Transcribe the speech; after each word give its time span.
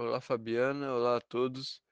Olá, 0.00 0.20
Fabiana. 0.20 0.94
Olá 0.94 1.16
a 1.16 1.20
todos. 1.20 1.82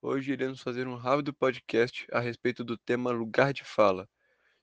Hoje 0.00 0.32
iremos 0.32 0.62
fazer 0.62 0.88
um 0.88 0.94
rápido 0.94 1.30
podcast 1.34 2.06
a 2.10 2.18
respeito 2.18 2.64
do 2.64 2.74
tema 2.74 3.10
lugar 3.10 3.52
de 3.52 3.64
fala 3.64 4.08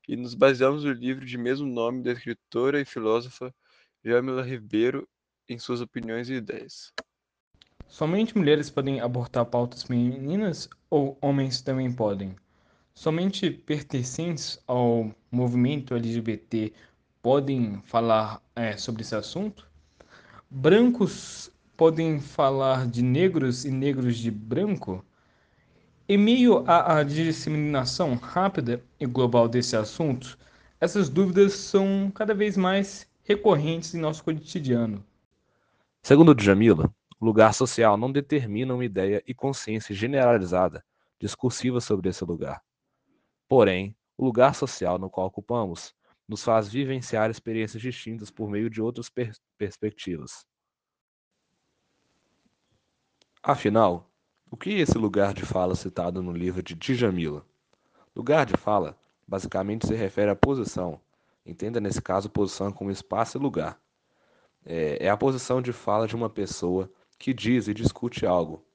e 0.08 0.16
nos 0.16 0.34
baseamos 0.34 0.84
no 0.84 0.92
livro 0.92 1.24
de 1.24 1.38
mesmo 1.38 1.68
nome 1.68 2.02
da 2.02 2.12
escritora 2.12 2.82
e 2.82 2.86
filósofa 2.86 3.54
Jamila 4.04 4.42
Ribeiro 4.42 5.08
em 5.48 5.60
suas 5.60 5.80
opiniões 5.80 6.28
e 6.28 6.34
ideias. 6.34 6.92
Somente 7.88 8.36
mulheres 8.36 8.68
podem 8.72 9.00
abortar 9.00 9.46
pautas 9.46 9.84
femininas 9.84 10.68
ou 10.90 11.20
homens 11.22 11.62
também 11.62 11.94
podem? 11.94 12.36
Somente 12.96 13.52
pertencentes 13.52 14.60
ao 14.66 15.16
movimento 15.30 15.94
LGBT 15.94 16.74
podem 17.22 17.80
falar 17.84 18.42
é, 18.56 18.76
sobre 18.76 19.04
esse 19.04 19.14
assunto? 19.14 19.70
Brancos 20.50 21.52
podem 21.78 22.20
falar 22.20 22.88
de 22.88 23.04
negros 23.04 23.64
e 23.64 23.70
negros 23.70 24.18
de 24.18 24.32
branco? 24.32 25.06
Em 26.10 26.18
meio 26.18 26.64
à, 26.66 27.04
disseminação 27.04 28.16
rápida 28.16 28.84
e 29.00 29.06
global 29.06 29.48
desse 29.48 29.76
assunto, 29.76 30.38
essas 30.82 31.08
dúvidas 31.08 31.54
são 31.54 32.12
cada 32.14 32.34
vez 32.34 32.58
mais 32.58 33.08
recorrentes 33.24 33.94
em 33.94 34.00
nosso 34.00 34.24
cotidiano. 34.24 35.06
Segundo 36.02 36.34
Djamila, 36.34 36.92
o 37.20 37.26
lugar 37.26 37.54
social 37.54 37.96
não 37.96 38.12
determina 38.12 38.74
uma 38.74 38.86
ideia 38.86 39.22
e 39.28 39.34
consciência 39.34 39.94
generalizada, 39.94 40.84
discursiva 41.20 41.80
sobre 41.80 42.10
esse 42.10 42.24
lugar. 42.24 42.62
Porém, 43.48 43.96
o 44.18 44.26
lugar 44.26 44.56
social 44.56 44.98
no 44.98 45.10
qual 45.10 45.28
ocupamos 45.28 45.94
nos 46.28 46.44
faz 46.44 46.68
vivenciar 46.70 47.30
experiências 47.30 47.82
distintas 47.82 48.32
por 48.32 48.50
meio 48.50 48.70
de 48.70 48.82
outras 48.82 49.10
per 49.10 49.34
perspectivas. 49.58 50.46
Afinal, 53.50 54.12
o 54.52 54.58
que 54.58 54.72
é 54.72 54.80
esse 54.80 54.98
lugar 54.98 55.34
de 55.34 55.46
fala 55.46 55.74
citado 55.74 56.22
no 56.22 56.34
livro 56.34 56.62
de 56.62 56.76
Djamila? 56.76 57.46
Lugar 58.14 58.46
de 58.46 58.58
fala 58.58 59.00
basicamente 59.26 59.88
se 59.88 59.96
refere 59.96 60.30
à 60.30 60.36
posição. 60.36 61.00
Entenda 61.46 61.80
nesse 61.80 62.02
caso 62.02 62.30
posição 62.30 62.74
como 62.74 62.92
espaço 62.92 63.38
e 63.38 63.40
lugar. 63.40 63.80
É, 64.66 65.06
é 65.06 65.10
a 65.10 65.16
posição 65.16 65.62
de 65.62 65.72
fala 65.72 66.10
de 66.10 66.14
uma 66.14 66.30
pessoa 66.30 66.92
que 67.18 67.34
diz 67.34 67.70
e 67.70 67.74
discute 67.74 68.26
algo, 68.26 68.66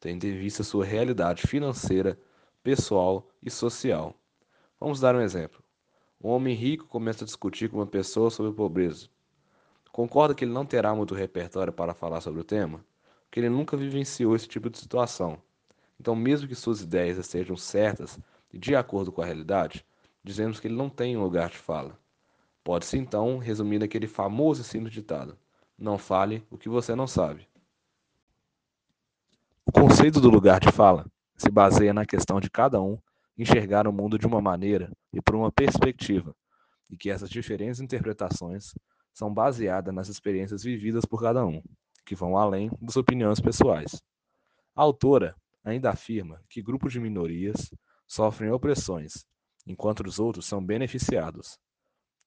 tendo 0.00 0.24
em 0.24 0.34
vista 0.34 0.62
sua 0.62 0.86
realidade 0.86 1.46
financeira, 1.46 2.18
pessoal 2.62 3.28
e 3.42 3.50
social. 3.50 4.14
Vamos 4.80 4.98
dar 4.98 5.14
um 5.14 5.20
exemplo. 5.20 5.62
Um 6.18 6.30
homem 6.30 6.54
rico 6.54 6.86
começa 6.86 7.22
a 7.22 7.26
discutir 7.26 7.68
com 7.68 7.76
uma 7.76 7.86
pessoa 7.86 8.30
sobre 8.30 8.50
pobreza. 8.50 9.10
Concorda 9.92 10.34
que 10.34 10.42
ele 10.42 10.54
não 10.54 10.64
terá 10.64 10.94
muito 10.94 11.14
repertório 11.14 11.70
para 11.70 11.92
falar 11.92 12.22
sobre 12.22 12.40
o 12.40 12.44
tema? 12.44 12.82
Porque 13.32 13.40
ele 13.40 13.48
nunca 13.48 13.78
vivenciou 13.78 14.36
esse 14.36 14.46
tipo 14.46 14.68
de 14.68 14.76
situação. 14.76 15.40
Então, 15.98 16.14
mesmo 16.14 16.46
que 16.46 16.54
suas 16.54 16.82
ideias 16.82 17.16
estejam 17.16 17.56
certas 17.56 18.20
e 18.52 18.58
de 18.58 18.76
acordo 18.76 19.10
com 19.10 19.22
a 19.22 19.24
realidade, 19.24 19.86
dizemos 20.22 20.60
que 20.60 20.66
ele 20.66 20.76
não 20.76 20.90
tem 20.90 21.16
um 21.16 21.22
lugar 21.22 21.48
de 21.48 21.56
fala. 21.56 21.98
Pode-se 22.62 22.98
então 22.98 23.38
resumir 23.38 23.78
naquele 23.78 24.06
famoso 24.06 24.60
e 24.60 24.64
simples 24.64 24.92
ditado: 24.92 25.38
não 25.78 25.96
fale 25.96 26.46
o 26.50 26.58
que 26.58 26.68
você 26.68 26.94
não 26.94 27.06
sabe. 27.06 27.48
O 29.64 29.72
conceito 29.72 30.20
do 30.20 30.28
lugar 30.28 30.60
de 30.60 30.70
fala 30.70 31.06
se 31.34 31.50
baseia 31.50 31.94
na 31.94 32.04
questão 32.04 32.38
de 32.38 32.50
cada 32.50 32.82
um 32.82 32.98
enxergar 33.38 33.88
o 33.88 33.92
mundo 33.94 34.18
de 34.18 34.26
uma 34.26 34.42
maneira 34.42 34.92
e 35.10 35.22
por 35.22 35.34
uma 35.34 35.50
perspectiva, 35.50 36.36
e 36.90 36.98
que 36.98 37.08
essas 37.08 37.30
diferentes 37.30 37.80
interpretações 37.80 38.74
são 39.10 39.32
baseadas 39.32 39.94
nas 39.94 40.08
experiências 40.10 40.62
vividas 40.62 41.06
por 41.06 41.22
cada 41.22 41.46
um, 41.46 41.62
que 42.04 42.14
vão 42.14 42.36
além 42.36 42.70
das 42.80 42.96
opiniões 42.96 43.40
pessoais. 43.40 44.02
A 44.74 44.82
autora 44.82 45.36
ainda 45.64 45.90
afirma 45.90 46.42
que 46.48 46.62
grupos 46.62 46.92
de 46.92 47.00
minorias 47.00 47.72
sofrem 48.06 48.50
opressões, 48.50 49.26
enquanto 49.66 50.00
os 50.06 50.18
outros 50.18 50.46
são 50.46 50.64
beneficiados. 50.64 51.58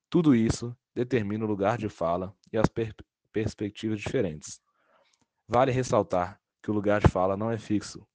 Tudo 0.09 0.35
isso 0.35 0.75
determina 0.93 1.43
o 1.43 1.47
lugar 1.47 1.77
de 1.77 1.89
fala 1.89 2.35
e 2.51 2.57
as 2.57 2.67
per 2.67 2.93
perspectivas 3.31 3.99
diferentes. 3.99 4.61
Vale 5.47 5.71
ressaltar 5.71 6.39
que 6.63 6.71
o 6.71 6.73
lugar 6.73 7.01
de 7.01 7.09
fala 7.09 7.35
não 7.35 7.51
é 7.51 7.57
fixo, 7.57 8.07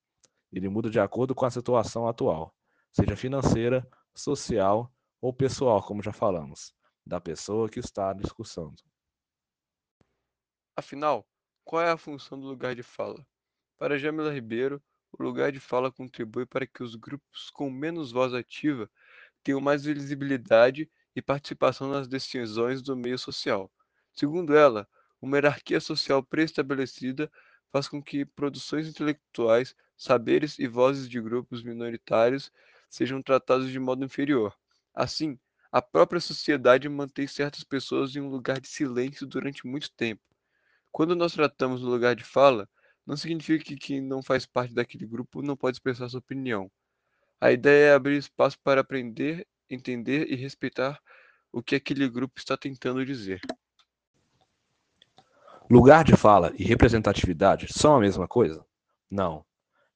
ele 0.50 0.69
muda 0.69 0.88
de 0.88 0.98
acordo 0.98 1.34
com 1.34 1.44
a 1.44 1.50
situação 1.50 2.09
atual 2.09 2.54
seja 2.92 3.16
financeira, 3.16 3.88
social 4.15 4.92
ou 5.21 5.32
pessoal, 5.32 5.82
como 5.82 6.03
já 6.03 6.12
falamos, 6.12 6.75
da 7.06 7.21
pessoa 7.21 7.69
que 7.69 7.78
está 7.78 8.12
discussando. 8.12 8.82
Afinal, 10.77 11.27
qual 11.65 11.82
é 11.82 11.91
a 11.91 11.97
função 11.97 12.38
do 12.41 12.47
lugar 12.47 12.75
de 12.75 12.82
fala? 12.82 13.26
Para 13.78 13.98
Jamila 13.98 14.32
Ribeiro, 14.32 14.82
o 15.12 15.22
lugar 15.22 15.53
de 15.53 15.60
fala 15.60 15.93
contribui 15.93 16.47
para 16.47 16.66
que 16.66 16.82
os 16.82 16.97
grupos 16.97 17.50
com 17.50 17.71
menos 17.71 18.12
voz 18.12 18.34
ativa 18.34 18.91
tenham 19.44 19.60
mais 19.60 19.84
visibilidade 19.84 20.91
e 21.16 21.22
participação 21.22 21.91
nas 21.91 22.09
decisões 22.09 22.82
do 22.82 22.97
meio 22.97 23.19
social. 23.19 23.72
Segundo 24.12 24.56
ela, 24.56 24.88
uma 25.22 25.37
hierarquia 25.38 25.81
social 25.81 26.22
pré-estabelecida 26.22 27.31
faz 27.72 27.88
com 27.88 28.03
que 28.03 28.25
produções 28.25 28.88
intelectuais, 28.88 29.75
saberes 29.97 30.59
e 30.59 30.69
vozes 30.69 31.09
de 31.09 31.21
grupos 31.21 31.62
minoritários 31.62 32.53
sejam 32.91 33.22
tratados 33.22 33.71
de 33.71 33.78
modo 33.81 34.04
inferior. 34.04 34.56
Assim, 34.94 35.38
a 35.72 35.82
própria 35.82 36.21
sociedade 36.21 36.88
mantém 36.88 37.27
certas 37.27 37.65
pessoas 37.65 38.15
em 38.16 38.21
um 38.21 38.28
lugar 38.31 38.60
de 38.60 38.69
silêncio 38.69 39.27
durante 39.27 39.66
muito 39.66 39.91
tempo. 39.94 40.22
Quando 40.93 41.15
nós 41.15 41.33
tratamos 41.33 41.83
no 41.83 41.89
lugar 41.89 42.15
de 42.15 42.25
fala, 42.25 42.69
não 43.06 43.17
significa 43.17 43.65
que 43.65 43.77
quem 43.77 44.01
não 44.01 44.23
faz 44.23 44.47
parte 44.47 44.75
daquele 44.75 45.06
grupo 45.06 45.43
não 45.43 45.56
pode 45.56 45.77
expressar 45.77 46.09
sua 46.09 46.19
opinião. 46.19 46.71
A 47.41 47.51
ideia 47.53 47.91
é 47.91 47.95
abrir 47.95 48.17
espaço 48.17 48.59
para 48.62 48.81
aprender, 48.81 49.47
entender 49.69 50.31
e 50.31 50.37
respeitar 50.37 51.01
o 51.53 51.62
que 51.62 51.75
aquele 51.75 52.09
grupo 52.09 52.34
está 52.39 52.56
tentando 52.56 53.05
dizer. 53.05 53.41
Lugar 55.71 56.05
de 56.05 56.17
fala 56.17 56.53
e 56.59 56.65
representatividade 56.65 57.72
são 57.72 57.97
a 57.97 58.01
mesma 58.01 58.27
coisa? 58.27 58.65
Não. 59.11 59.45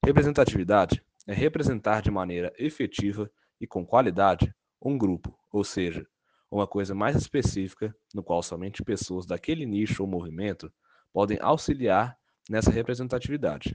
Representatividade 0.05 1.03
é 1.27 1.35
representar 1.35 2.01
de 2.01 2.11
maneira 2.11 2.53
efetiva 2.59 3.31
e 3.61 3.67
com 3.67 3.85
qualidade 3.85 4.55
um 4.81 4.97
grupo, 4.97 5.37
ou 5.51 5.65
seja, 5.65 6.07
uma 6.51 6.67
coisa 6.67 6.95
mais 6.95 7.17
específica 7.17 7.95
no 8.15 8.23
qual 8.23 8.43
somente 8.43 8.83
pessoas 8.83 9.27
daquele 9.27 9.67
nicho 9.67 10.03
ou 10.03 10.09
movimento 10.09 10.73
podem 11.15 11.39
auxiliar 11.41 12.19
nessa 12.51 12.73
representatividade. 12.73 13.73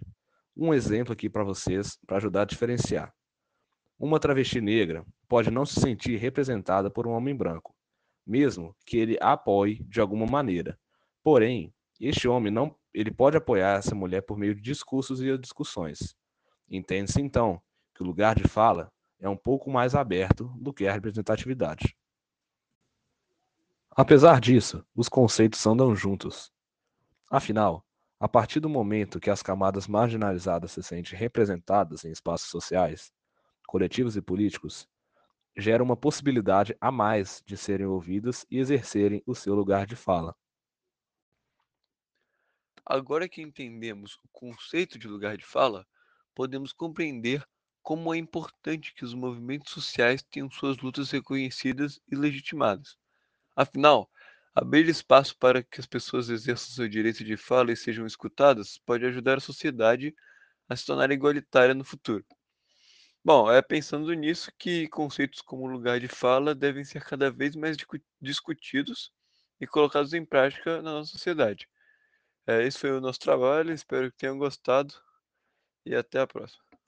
Um 0.55 0.73
exemplo 0.73 1.13
aqui 1.13 1.29
para 1.29 1.41
vocês, 1.41 1.97
para 2.05 2.17
ajudar 2.17 2.41
a 2.41 2.45
diferenciar. 2.45 3.15
Uma 3.97 4.19
travesti 4.19 4.59
negra 4.59 5.05
pode 5.25 5.49
não 5.49 5.65
se 5.65 5.79
sentir 5.79 6.17
representada 6.17 6.91
por 6.91 7.07
um 7.07 7.11
homem 7.11 7.33
branco, 7.33 7.73
mesmo 8.27 8.75
que 8.85 8.97
ele 8.97 9.17
a 9.21 9.31
apoie 9.31 9.81
de 9.85 10.01
alguma 10.01 10.25
maneira. 10.25 10.77
Porém, 11.23 11.73
este 11.97 12.27
homem 12.27 12.51
não, 12.51 12.75
ele 12.93 13.09
pode 13.09 13.37
apoiar 13.37 13.77
essa 13.77 13.95
mulher 13.95 14.21
por 14.21 14.37
meio 14.37 14.53
de 14.53 14.61
discursos 14.61 15.21
e 15.21 15.37
discussões. 15.37 16.13
Entende-se, 16.69 17.21
então, 17.21 17.61
que 17.95 18.03
o 18.03 18.05
lugar 18.05 18.35
de 18.35 18.49
fala 18.49 18.91
é 19.17 19.29
um 19.29 19.37
pouco 19.37 19.71
mais 19.71 19.95
aberto 19.95 20.51
do 20.57 20.73
que 20.73 20.85
a 20.85 20.91
representatividade. 20.91 21.95
Apesar 23.91 24.41
disso, 24.41 24.85
os 24.93 25.07
conceitos 25.07 25.65
andam 25.65 25.95
juntos. 25.95 26.51
Afinal, 27.29 27.83
a 28.19 28.27
partir 28.27 28.59
do 28.59 28.69
momento 28.69 29.19
que 29.19 29.29
as 29.31 29.41
camadas 29.41 29.87
marginalizadas 29.87 30.71
se 30.73 30.83
sentem 30.83 31.17
representadas 31.17 32.03
em 32.05 32.11
espaços 32.11 32.49
sociais, 32.49 33.11
coletivos 33.67 34.15
e 34.17 34.21
políticos, 34.21 34.87
gera 35.57 35.83
uma 35.83 35.97
possibilidade 35.97 36.75
a 36.81 36.91
mais 36.91 37.41
de 37.45 37.57
serem 37.57 37.87
ouvidas 37.87 38.45
e 38.51 38.59
exercerem 38.59 39.23
o 39.27 39.35
seu 39.35 39.55
lugar 39.55 39.85
de 39.87 39.95
fala. 39.95 40.35
Agora 42.85 43.29
que 43.29 43.41
entendemos 43.41 44.15
o 44.15 44.27
conceito 44.33 44.99
de 44.99 45.07
lugar 45.07 45.37
de 45.37 45.45
fala, 45.45 45.87
podemos 46.35 46.73
compreender 46.73 47.47
como 47.81 48.13
é 48.13 48.17
importante 48.17 48.93
que 48.93 49.05
os 49.05 49.13
movimentos 49.13 49.71
sociais 49.71 50.21
tenham 50.21 50.51
suas 50.51 50.77
lutas 50.79 51.09
reconhecidas 51.09 52.01
e 52.11 52.17
legitimadas. 52.17 52.97
Afinal, 53.55 54.09
abrir 54.55 54.87
espaço 54.89 55.37
para 55.37 55.63
que 55.63 55.79
as 55.79 55.85
pessoas 55.87 56.29
exerçam 56.29 56.75
seu 56.75 56.87
direito 56.87 57.23
de 57.23 57.37
fala 57.37 57.71
e 57.71 57.77
sejam 57.77 58.05
escutadas 58.05 58.77
pode 58.85 59.05
ajudar 59.05 59.37
a 59.37 59.41
sociedade 59.41 60.15
a 60.67 60.75
se 60.75 60.85
tornar 60.85 61.11
igualitária 61.11 61.73
no 61.73 61.83
futuro. 61.83 62.25
Bom, 63.23 63.51
é 63.51 63.61
pensando 63.61 64.13
nisso 64.13 64.51
que 64.57 64.87
conceitos 64.87 65.41
como 65.41 65.67
lugar 65.67 65.99
de 65.99 66.07
fala 66.07 66.55
devem 66.55 66.83
ser 66.83 67.03
cada 67.03 67.29
vez 67.29 67.55
mais 67.55 67.77
discutidos 68.21 69.11
e 69.59 69.67
colocados 69.67 70.13
em 70.13 70.25
prática 70.25 70.81
na 70.81 70.93
nossa 70.93 71.11
sociedade. 71.11 71.67
É, 72.47 72.63
esse 72.63 72.79
foi 72.79 72.91
o 72.91 73.01
nosso 73.01 73.19
trabalho, 73.19 73.73
espero 73.73 74.11
que 74.11 74.17
tenham 74.17 74.37
gostado 74.37 74.93
e 75.85 75.95
até 75.95 76.19
a 76.19 76.27
próxima. 76.27 76.68